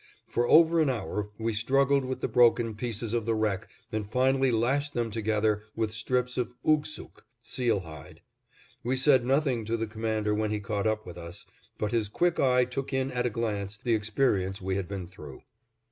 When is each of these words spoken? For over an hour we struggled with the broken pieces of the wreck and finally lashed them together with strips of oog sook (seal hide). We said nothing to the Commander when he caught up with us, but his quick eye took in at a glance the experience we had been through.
For 0.27 0.47
over 0.47 0.81
an 0.81 0.89
hour 0.89 1.29
we 1.37 1.53
struggled 1.53 2.05
with 2.05 2.21
the 2.21 2.27
broken 2.27 2.73
pieces 2.73 3.13
of 3.13 3.27
the 3.27 3.35
wreck 3.35 3.69
and 3.91 4.09
finally 4.09 4.51
lashed 4.51 4.95
them 4.95 5.11
together 5.11 5.61
with 5.75 5.91
strips 5.93 6.39
of 6.39 6.55
oog 6.65 6.87
sook 6.87 7.27
(seal 7.43 7.81
hide). 7.81 8.21
We 8.83 8.95
said 8.95 9.23
nothing 9.23 9.63
to 9.65 9.77
the 9.77 9.85
Commander 9.85 10.33
when 10.33 10.49
he 10.49 10.59
caught 10.59 10.87
up 10.87 11.05
with 11.05 11.19
us, 11.19 11.45
but 11.77 11.91
his 11.91 12.09
quick 12.09 12.39
eye 12.39 12.65
took 12.65 12.91
in 12.93 13.11
at 13.11 13.27
a 13.27 13.29
glance 13.29 13.77
the 13.77 13.93
experience 13.93 14.59
we 14.59 14.75
had 14.75 14.87
been 14.87 15.05
through. 15.05 15.43